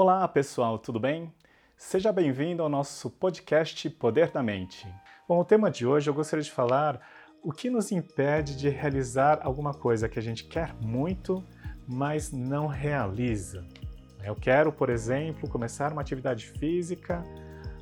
Olá 0.00 0.28
pessoal, 0.28 0.78
tudo 0.78 1.00
bem? 1.00 1.34
Seja 1.76 2.12
bem-vindo 2.12 2.62
ao 2.62 2.68
nosso 2.68 3.10
podcast 3.10 3.90
Poder 3.90 4.30
da 4.30 4.40
Mente. 4.40 4.86
Bom, 5.26 5.40
o 5.40 5.44
tema 5.44 5.72
de 5.72 5.84
hoje 5.84 6.08
eu 6.08 6.14
gostaria 6.14 6.44
de 6.44 6.52
falar 6.52 7.00
o 7.42 7.50
que 7.50 7.68
nos 7.68 7.90
impede 7.90 8.56
de 8.56 8.68
realizar 8.68 9.40
alguma 9.42 9.74
coisa 9.74 10.08
que 10.08 10.16
a 10.16 10.22
gente 10.22 10.44
quer 10.44 10.72
muito, 10.80 11.44
mas 11.84 12.30
não 12.30 12.68
realiza. 12.68 13.66
Eu 14.22 14.36
quero, 14.36 14.70
por 14.70 14.88
exemplo, 14.88 15.50
começar 15.50 15.90
uma 15.90 16.00
atividade 16.00 16.46
física, 16.46 17.24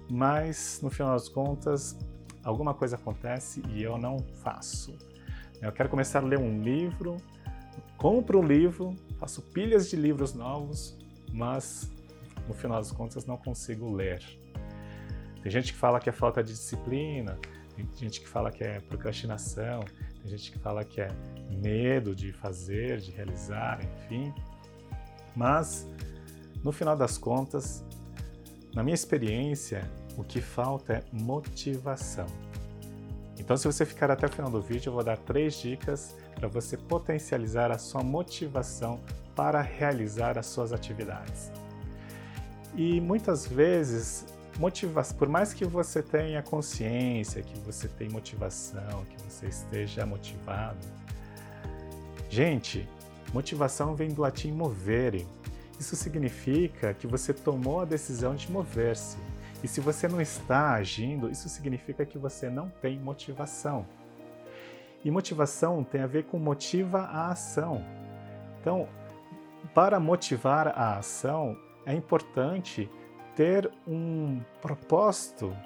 mas 0.08 0.80
no 0.82 0.88
final 0.88 1.12
das 1.12 1.28
contas 1.28 1.98
alguma 2.42 2.72
coisa 2.72 2.96
acontece 2.96 3.60
e 3.74 3.82
eu 3.82 3.98
não 3.98 4.20
faço. 4.42 4.96
Eu 5.60 5.70
quero 5.70 5.90
começar 5.90 6.20
a 6.20 6.26
ler 6.26 6.38
um 6.38 6.62
livro, 6.62 7.18
compro 7.98 8.40
um 8.40 8.42
livro, 8.42 8.96
faço 9.18 9.42
pilhas 9.52 9.90
de 9.90 9.96
livros 9.96 10.32
novos, 10.32 10.96
mas 11.30 11.94
no 12.46 12.54
final 12.54 12.78
das 12.78 12.92
contas 12.92 13.26
não 13.26 13.36
consigo 13.36 13.93
ler. 13.93 14.22
Tem 15.43 15.50
gente 15.50 15.72
que 15.72 15.79
fala 15.79 16.00
que 16.00 16.08
é 16.08 16.12
falta 16.12 16.43
de 16.43 16.52
disciplina, 16.52 17.38
tem 17.76 17.86
gente 17.94 18.21
que 18.21 18.29
fala 18.29 18.50
que 18.50 18.64
é 18.64 18.80
procrastinação, 18.80 19.84
tem 20.22 20.30
gente 20.30 20.50
que 20.50 20.58
fala 20.58 20.85
que 20.85 21.00
é 21.00 21.08
medo 21.50 22.14
de 22.14 22.32
fazer, 22.32 22.98
de 22.98 23.11
realizar, 23.11 23.79
enfim. 23.85 24.35
Mas, 25.35 25.86
no 26.64 26.72
final 26.72 26.96
das 26.96 27.18
contas, 27.18 27.85
na 28.74 28.82
minha 28.82 28.94
experiência, 28.94 29.88
o 30.16 30.24
que 30.24 30.40
falta 30.40 30.94
é 30.94 31.02
motivação. 31.13 32.27
Então, 33.38 33.56
se 33.56 33.66
você 33.66 33.84
ficar 33.84 34.10
até 34.10 34.27
o 34.27 34.30
final 34.30 34.50
do 34.50 34.62
vídeo, 34.62 34.88
eu 34.88 34.94
vou 34.94 35.05
dar 35.05 35.19
três 35.19 35.60
dicas 35.60 36.16
para 36.34 36.48
você 36.48 36.77
potencializar 36.77 37.70
a 37.70 37.78
sua 37.78 38.02
motivação 38.02 39.00
para 39.34 39.60
realizar 39.60 40.38
as 40.38 40.47
suas 40.47 40.72
atividades. 40.72 41.52
E 42.77 43.00
muitas 43.00 43.47
vezes, 43.47 44.27
motiva 44.58 45.03
por 45.19 45.28
mais 45.28 45.55
que 45.55 45.64
você 45.64 46.02
tenha 46.02 46.42
consciência, 46.42 47.42
que 47.42 47.58
você 47.60 47.88
tenha 47.88 48.10
motivação, 48.10 49.05
que 49.06 49.22
você 49.22 49.46
esteja 49.46 50.05
motivado, 50.05 50.86
gente, 52.28 52.86
motivação 53.32 53.94
vem 53.94 54.12
do 54.12 54.20
latim 54.20 54.52
movere. 54.52 55.27
Isso 55.80 55.97
significa 55.97 56.92
que 56.92 57.06
você 57.06 57.32
tomou 57.32 57.80
a 57.80 57.84
decisão 57.86 58.34
de 58.34 58.50
mover-se. 58.52 59.16
E 59.64 59.69
se 59.69 59.80
você 59.80 60.06
não 60.06 60.20
está 60.20 60.74
agindo, 60.74 61.30
isso 61.30 61.48
significa 61.48 62.04
que 62.04 62.19
você 62.19 62.50
não 62.50 62.69
tem 62.69 62.98
motivação. 62.98 63.86
E 65.02 65.10
motivação 65.10 65.82
tem 65.82 66.02
a 66.02 66.06
ver 66.06 66.24
com 66.24 66.38
motiva 66.38 67.00
a 67.00 67.30
ação. 67.30 67.82
Então, 68.60 68.86
para 69.74 69.98
motivar 69.98 70.69
a 70.69 70.98
ação, 70.98 71.56
é 71.86 71.94
importante 71.94 72.90
ter 73.36 73.70
um 73.86 74.40
propósito 74.60 75.56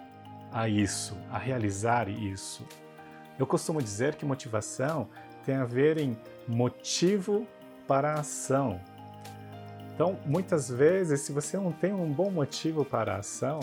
a 0.52 0.68
isso, 0.68 1.16
a 1.30 1.38
realizar 1.38 2.08
isso. 2.08 2.66
Eu 3.38 3.46
costumo 3.46 3.80
dizer 3.80 4.16
que 4.16 4.26
motivação 4.26 5.08
tem 5.46 5.54
a 5.54 5.64
ver 5.64 5.98
em 5.98 6.16
motivo 6.46 7.46
para 7.88 8.12
a 8.12 8.20
ação. 8.20 8.80
Então, 9.94 10.18
muitas 10.26 10.68
vezes, 10.68 11.22
se 11.22 11.32
você 11.32 11.56
não 11.56 11.72
tem 11.72 11.92
um 11.92 12.12
bom 12.12 12.30
motivo 12.30 12.84
para 12.84 13.14
a 13.14 13.18
ação, 13.18 13.60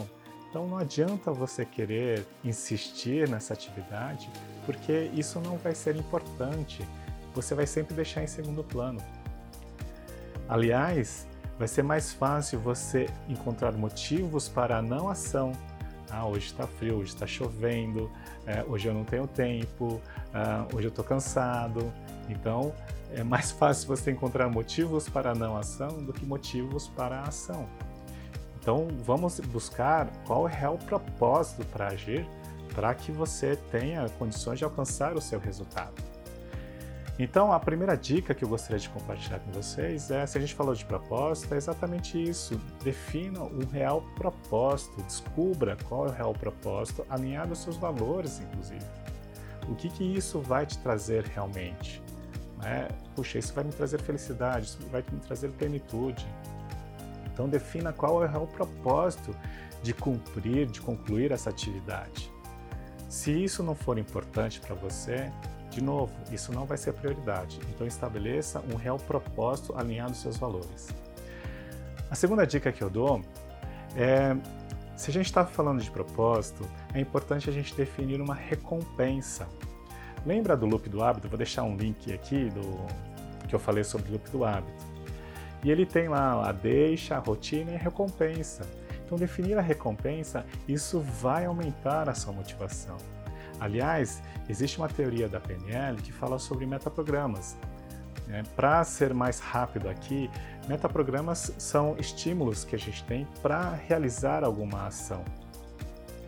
então 0.49 0.67
não 0.67 0.77
adianta 0.77 1.31
você 1.31 1.65
querer 1.65 2.25
insistir 2.43 3.29
nessa 3.29 3.53
atividade, 3.53 4.29
porque 4.65 5.11
isso 5.13 5.39
não 5.39 5.57
vai 5.57 5.75
ser 5.75 5.95
importante. 5.95 6.87
Você 7.35 7.53
vai 7.53 7.67
sempre 7.67 7.93
deixar 7.93 8.23
em 8.23 8.27
segundo 8.27 8.63
plano. 8.63 8.99
Aliás, 10.49 11.27
vai 11.57 11.67
ser 11.67 11.83
mais 11.83 12.13
fácil 12.13 12.59
você 12.59 13.07
encontrar 13.27 13.73
motivos 13.73 14.47
para 14.47 14.77
a 14.77 14.81
não 14.81 15.09
ação. 15.09 15.51
Ah, 16.09 16.25
hoje 16.25 16.47
está 16.47 16.65
frio, 16.65 16.99
hoje 16.99 17.13
está 17.13 17.27
chovendo, 17.27 18.09
é, 18.45 18.63
hoje 18.67 18.87
eu 18.87 18.93
não 18.93 19.03
tenho 19.03 19.27
tempo, 19.27 20.01
ah, 20.33 20.65
hoje 20.73 20.87
eu 20.87 20.89
estou 20.89 21.03
cansado. 21.03 21.91
Então, 22.29 22.73
é 23.13 23.23
mais 23.23 23.51
fácil 23.59 23.87
você 23.87 24.11
encontrar 24.11 24.49
motivos 24.49 25.09
para 25.09 25.31
a 25.31 25.35
não 25.35 25.57
ação 25.57 26.03
do 26.03 26.13
que 26.13 26.25
motivos 26.25 26.87
para 26.87 27.19
a 27.19 27.23
ação. 27.23 27.67
Então, 28.59 28.87
vamos 29.03 29.39
buscar 29.39 30.07
qual 30.25 30.47
é 30.47 30.51
o 30.51 30.53
real 30.53 30.77
propósito 30.77 31.65
para 31.65 31.87
agir 31.87 32.27
para 32.73 32.93
que 32.93 33.11
você 33.11 33.55
tenha 33.71 34.07
condições 34.19 34.59
de 34.59 34.63
alcançar 34.63 35.15
o 35.15 35.21
seu 35.21 35.39
resultado. 35.39 35.95
Então, 37.19 37.51
a 37.51 37.59
primeira 37.59 37.97
dica 37.97 38.35
que 38.35 38.43
eu 38.43 38.49
gostaria 38.49 38.77
de 38.77 38.89
compartilhar 38.89 39.39
com 39.39 39.51
vocês 39.51 40.11
é: 40.11 40.25
se 40.27 40.37
a 40.37 40.41
gente 40.41 40.53
falou 40.53 40.75
de 40.75 40.85
propósito, 40.85 41.53
é 41.53 41.57
exatamente 41.57 42.21
isso. 42.21 42.61
Defina 42.83 43.41
um 43.41 43.65
real 43.65 44.03
propósito, 44.15 45.01
descubra 45.01 45.75
qual 45.87 46.05
é 46.05 46.09
o 46.09 46.13
real 46.13 46.33
propósito, 46.33 47.05
alinhado 47.09 47.49
aos 47.49 47.59
seus 47.59 47.75
valores, 47.75 48.39
inclusive. 48.39 48.85
O 49.67 49.75
que, 49.75 49.89
que 49.89 50.03
isso 50.03 50.39
vai 50.39 50.65
te 50.65 50.77
trazer 50.77 51.25
realmente? 51.25 52.01
É, 52.63 52.87
puxa, 53.15 53.39
isso 53.39 53.53
vai 53.53 53.63
me 53.63 53.71
trazer 53.71 53.99
felicidade, 53.99 54.67
isso 54.67 54.79
vai 54.91 55.03
me 55.11 55.19
trazer 55.19 55.49
plenitude. 55.49 56.25
Então, 57.25 57.49
defina 57.49 57.91
qual 57.91 58.23
é 58.23 58.27
o 58.27 58.29
real 58.29 58.47
propósito 58.47 59.35
de 59.81 59.93
cumprir, 59.93 60.67
de 60.67 60.81
concluir 60.81 61.31
essa 61.31 61.49
atividade. 61.49 62.31
Se 63.09 63.31
isso 63.31 63.63
não 63.63 63.75
for 63.75 63.97
importante 63.97 64.59
para 64.59 64.75
você, 64.75 65.31
de 65.69 65.81
novo, 65.81 66.13
isso 66.31 66.51
não 66.51 66.65
vai 66.65 66.77
ser 66.77 66.93
prioridade, 66.93 67.59
então 67.69 67.85
estabeleça 67.85 68.63
um 68.71 68.75
real 68.75 68.97
propósito 68.97 69.77
alinhado 69.77 70.11
aos 70.11 70.21
seus 70.21 70.37
valores. 70.37 70.89
A 72.09 72.15
segunda 72.15 72.45
dica 72.47 72.71
que 72.71 72.81
eu 72.81 72.89
dou 72.89 73.21
é: 73.95 74.35
se 74.95 75.09
a 75.09 75.13
gente 75.13 75.25
está 75.25 75.45
falando 75.45 75.81
de 75.81 75.91
propósito, 75.91 76.67
é 76.93 76.99
importante 76.99 77.49
a 77.49 77.53
gente 77.53 77.75
definir 77.75 78.21
uma 78.21 78.33
recompensa. 78.33 79.47
Lembra 80.25 80.57
do 80.57 80.65
loop 80.65 80.89
do 80.89 81.03
hábito? 81.03 81.27
Vou 81.27 81.37
deixar 81.37 81.63
um 81.63 81.75
link 81.75 82.11
aqui 82.13 82.49
do 82.49 82.85
que 83.47 83.55
eu 83.55 83.59
falei 83.59 83.83
sobre 83.83 84.09
o 84.09 84.13
loop 84.13 84.29
do 84.29 84.43
hábito. 84.43 84.85
E 85.63 85.71
ele 85.71 85.85
tem 85.85 86.07
lá 86.07 86.47
a 86.47 86.51
deixa, 86.51 87.15
a 87.15 87.19
rotina 87.19 87.71
e 87.71 87.75
a 87.75 87.79
recompensa. 87.79 88.65
Então, 89.05 89.17
definir 89.17 89.57
a 89.57 89.61
recompensa, 89.61 90.45
isso 90.67 90.99
vai 90.99 91.45
aumentar 91.45 92.09
a 92.09 92.13
sua 92.13 92.33
motivação. 92.33 92.97
Aliás, 93.59 94.21
existe 94.47 94.77
uma 94.77 94.87
teoria 94.87 95.27
da 95.27 95.39
PNL 95.39 96.01
que 96.01 96.11
fala 96.11 96.37
sobre 96.39 96.65
metaprogramas. 96.65 97.57
É, 98.29 98.43
para 98.55 98.83
ser 98.83 99.13
mais 99.13 99.39
rápido 99.39 99.87
aqui, 99.87 100.29
metaprogramas 100.67 101.53
são 101.57 101.95
estímulos 101.97 102.65
que 102.65 102.75
a 102.75 102.79
gente 102.79 103.03
tem 103.05 103.25
para 103.41 103.71
realizar 103.71 104.43
alguma 104.43 104.85
ação. 104.85 105.23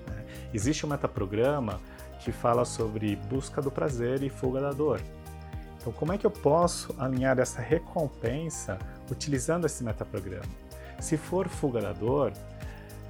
É, 0.08 0.24
existe 0.54 0.86
um 0.86 0.90
metaprograma 0.90 1.80
que 2.20 2.32
fala 2.32 2.64
sobre 2.66 3.16
busca 3.16 3.62
do 3.62 3.70
prazer 3.70 4.24
e 4.24 4.30
fuga 4.30 4.62
da 4.62 4.72
dor. 4.72 5.02
Então, 5.78 5.94
como 5.94 6.12
é 6.12 6.18
que 6.18 6.26
eu 6.26 6.32
posso 6.32 6.94
alinhar 6.98 7.40
essa 7.40 7.62
recompensa 7.62 8.78
utilizando 9.10 9.66
esse 9.66 9.84
metaprograma? 9.84 10.44
Se 11.00 11.16
for 11.16 11.48
fuga 11.48 11.82
da 11.82 11.94
dor, 11.94 12.34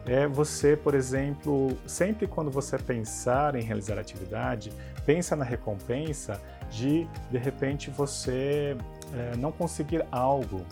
é 0.06 0.28
você, 0.28 0.76
por 0.76 0.94
exemplo, 0.94 1.78
sempre 1.86 2.28
quando 2.28 2.50
você 2.50 2.78
pensar 2.78 3.56
em 3.56 3.62
realizar 3.62 4.00
atividade, 4.00 4.72
pensa 5.06 5.36
na 5.36 5.44
recompensa 5.44 6.42
de 6.70 7.08
de 7.32 7.38
repente 7.38 7.90
você 7.90 8.76
é, 9.14 9.36
não 9.38 9.52
conseguir 9.52 10.06
algo 10.12 10.66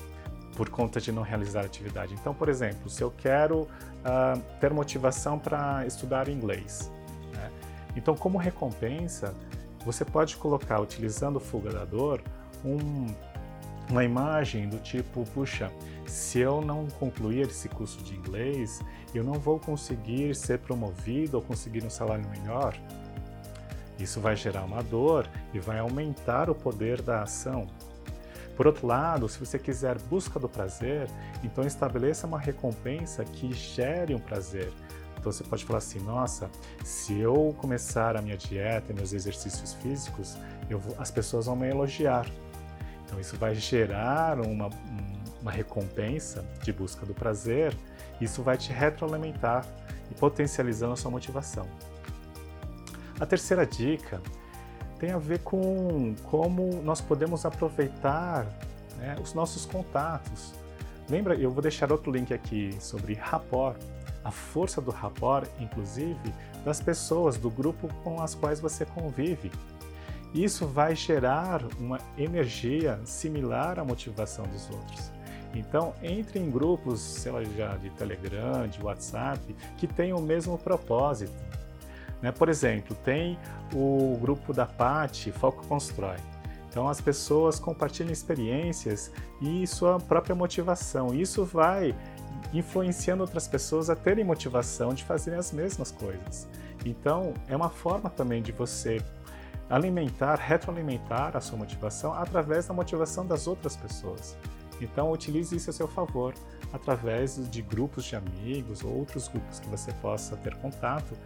por 0.55 0.69
conta 0.69 0.99
de 0.99 1.11
não 1.11 1.21
realizar 1.21 1.63
atividade. 1.63 2.15
Então, 2.15 2.33
por 2.33 2.49
exemplo, 2.49 2.89
se 2.89 3.03
eu 3.03 3.13
quero 3.15 3.61
uh, 3.61 4.39
ter 4.59 4.73
motivação 4.73 5.37
para 5.37 5.85
estudar 5.85 6.27
inglês, 6.27 6.91
né? 7.31 7.51
então 7.95 8.15
como 8.15 8.39
recompensa 8.39 9.35
você 9.85 10.03
pode 10.03 10.35
colocar, 10.35 10.81
utilizando 10.81 11.37
o 11.37 11.39
fuga 11.39 11.71
da 11.71 11.85
dor, 11.85 12.21
um 12.65 13.07
uma 13.89 14.03
imagem 14.03 14.67
do 14.67 14.77
tipo, 14.79 15.23
puxa, 15.33 15.71
se 16.05 16.39
eu 16.39 16.61
não 16.61 16.87
concluir 16.87 17.47
esse 17.47 17.69
curso 17.69 18.03
de 18.03 18.15
inglês, 18.15 18.81
eu 19.13 19.23
não 19.23 19.33
vou 19.33 19.59
conseguir 19.59 20.35
ser 20.35 20.59
promovido 20.59 21.37
ou 21.37 21.43
conseguir 21.43 21.83
um 21.83 21.89
salário 21.89 22.27
melhor. 22.29 22.77
Isso 23.99 24.19
vai 24.19 24.35
gerar 24.35 24.63
uma 24.63 24.83
dor 24.83 25.27
e 25.53 25.59
vai 25.59 25.79
aumentar 25.79 26.49
o 26.49 26.55
poder 26.55 27.01
da 27.01 27.23
ação. 27.23 27.67
Por 28.55 28.67
outro 28.67 28.87
lado, 28.87 29.29
se 29.29 29.39
você 29.39 29.59
quiser 29.59 29.99
busca 29.99 30.39
do 30.39 30.49
prazer, 30.49 31.07
então 31.43 31.63
estabeleça 31.63 32.25
uma 32.25 32.39
recompensa 32.39 33.23
que 33.23 33.53
gere 33.53 34.15
um 34.15 34.19
prazer. 34.19 34.71
Então 35.17 35.31
você 35.31 35.43
pode 35.43 35.63
falar 35.65 35.79
assim: 35.79 35.99
nossa, 35.99 36.49
se 36.83 37.19
eu 37.19 37.55
começar 37.59 38.15
a 38.15 38.21
minha 38.21 38.37
dieta, 38.37 38.93
meus 38.93 39.13
exercícios 39.13 39.73
físicos, 39.75 40.37
vou, 40.69 40.95
as 40.97 41.11
pessoas 41.11 41.45
vão 41.45 41.55
me 41.55 41.69
elogiar. 41.69 42.25
Então, 43.07 43.19
isso 43.19 43.37
vai 43.37 43.55
gerar 43.55 44.39
uma, 44.39 44.69
uma 45.41 45.49
recompensa 45.49 46.45
de 46.61 46.73
busca 46.73 47.05
do 47.05 47.13
prazer, 47.13 47.73
isso 48.19 48.43
vai 48.43 48.57
te 48.57 48.73
retroalimentar 48.73 49.65
e 50.11 50.13
potencializando 50.13 50.91
a 50.93 50.97
sua 50.97 51.09
motivação. 51.09 51.65
A 53.17 53.25
terceira 53.25 53.65
dica 53.65 54.21
tem 54.99 55.11
a 55.11 55.17
ver 55.17 55.39
com 55.39 56.13
como 56.23 56.81
nós 56.83 56.99
podemos 56.99 57.45
aproveitar 57.45 58.45
né, 58.97 59.15
os 59.23 59.33
nossos 59.33 59.65
contatos. 59.65 60.53
Lembra, 61.09 61.35
eu 61.35 61.49
vou 61.49 61.61
deixar 61.61 61.91
outro 61.91 62.11
link 62.11 62.33
aqui 62.33 62.75
sobre 62.81 63.13
rapport, 63.13 63.77
a 64.23 64.31
força 64.31 64.81
do 64.81 64.91
rapport, 64.91 65.47
inclusive, 65.59 66.33
das 66.65 66.81
pessoas, 66.81 67.37
do 67.37 67.49
grupo 67.49 67.87
com 68.03 68.21
as 68.21 68.35
quais 68.35 68.59
você 68.59 68.83
convive. 68.85 69.49
Isso 70.33 70.65
vai 70.67 70.95
gerar 70.95 71.61
uma 71.79 71.99
energia 72.17 72.99
similar 73.05 73.79
à 73.79 73.85
motivação 73.85 74.45
dos 74.47 74.69
outros. 74.69 75.11
Então, 75.53 75.93
entre 76.03 76.39
em 76.39 76.51
grupos, 76.51 76.99
sei 76.99 77.31
lá, 77.31 77.41
de 77.41 77.89
Telegram, 77.91 78.67
de 78.67 78.81
WhatsApp, 78.83 79.55
que 79.77 79.87
tenham 79.87 80.17
o 80.17 80.21
mesmo 80.21 80.57
propósito. 80.57 81.33
Né? 82.21 82.31
Por 82.31 82.49
exemplo, 82.49 82.95
tem 83.03 83.37
o 83.73 84.17
grupo 84.19 84.53
da 84.53 84.65
Pati, 84.65 85.31
Foco 85.31 85.65
Constrói. 85.67 86.17
Então, 86.69 86.87
as 86.87 87.01
pessoas 87.01 87.57
compartilham 87.59 88.11
experiências 88.11 89.11
e 89.41 89.65
sua 89.65 89.99
própria 89.99 90.35
motivação. 90.35 91.13
Isso 91.13 91.43
vai 91.43 91.95
influenciando 92.53 93.23
outras 93.23 93.47
pessoas 93.47 93.89
a 93.89 93.95
terem 93.95 94.23
motivação 94.23 94.93
de 94.93 95.03
fazerem 95.03 95.39
as 95.39 95.51
mesmas 95.51 95.91
coisas. 95.91 96.47
Então, 96.85 97.33
é 97.47 97.55
uma 97.55 97.69
forma 97.69 98.09
também 98.09 98.41
de 98.41 98.51
você 98.51 99.01
alimentar, 99.69 100.35
retroalimentar 100.35 101.35
a 101.35 101.41
sua 101.41 101.57
motivação 101.57 102.13
através 102.13 102.67
da 102.67 102.73
motivação 102.73 103.25
das 103.25 103.47
outras 103.47 103.75
pessoas. 103.75 104.37
Então, 104.79 105.11
utilize 105.11 105.55
isso 105.55 105.69
a 105.69 105.73
seu 105.73 105.87
favor 105.87 106.33
através 106.71 107.49
de 107.49 107.61
grupos 107.61 108.05
de 108.05 108.15
amigos 108.15 108.83
ou 108.83 108.95
outros 108.95 109.27
grupos 109.27 109.59
que 109.59 109.67
você 109.67 109.91
possa 109.93 110.35
ter 110.37 110.55
contato 110.55 111.17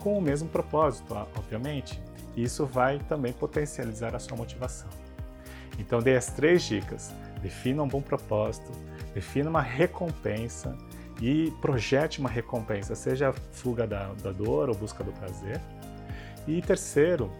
com 0.00 0.16
o 0.16 0.22
mesmo 0.22 0.48
propósito, 0.48 1.14
obviamente. 1.36 2.00
Isso 2.36 2.64
vai 2.66 2.98
também 3.00 3.32
potencializar 3.32 4.14
a 4.14 4.18
sua 4.18 4.36
motivação. 4.36 4.88
Então, 5.78 6.00
dei 6.00 6.16
as 6.16 6.26
três 6.26 6.62
dicas. 6.62 7.12
Defina 7.42 7.82
um 7.82 7.88
bom 7.88 8.00
propósito, 8.00 8.70
defina 9.14 9.50
uma 9.50 9.60
recompensa 9.60 10.76
e 11.20 11.50
projete 11.60 12.18
uma 12.18 12.28
recompensa, 12.28 12.94
seja 12.94 13.32
fuga 13.52 13.86
da, 13.86 14.12
da 14.14 14.32
dor 14.32 14.68
ou 14.68 14.74
busca 14.74 15.04
do 15.04 15.12
prazer. 15.12 15.60
E 16.46 16.62
terceiro, 16.62 17.30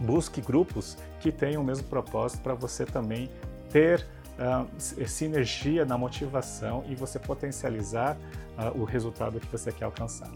busque 0.00 0.40
grupos 0.40 0.96
que 1.20 1.30
tenham 1.32 1.62
o 1.62 1.64
mesmo 1.64 1.86
propósito 1.88 2.42
para 2.42 2.54
você 2.54 2.84
também 2.84 3.30
ter 3.70 4.06
uh, 4.38 4.68
sinergia 4.78 5.84
na 5.84 5.96
motivação 5.96 6.84
e 6.88 6.94
você 6.94 7.18
potencializar 7.18 8.16
uh, 8.58 8.80
o 8.80 8.84
resultado 8.84 9.40
que 9.40 9.46
você 9.46 9.72
quer 9.72 9.84
alcançar. 9.84 10.30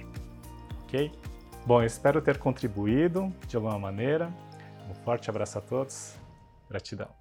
Ok? 0.85 1.13
Bom, 1.67 1.83
espero 1.83 2.21
ter 2.21 2.39
contribuído 2.39 3.33
de 3.47 3.57
alguma 3.57 3.79
maneira. 3.79 4.33
Um 4.89 4.95
forte 5.05 5.29
abraço 5.29 5.59
a 5.59 5.61
todos. 5.61 6.15
Gratidão. 6.69 7.18